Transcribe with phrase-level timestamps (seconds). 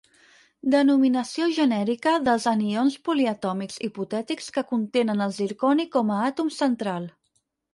[0.75, 7.11] Denominació genèrica dels anions poliatòmics hipotètics que contenen el zirconi com a àtom central.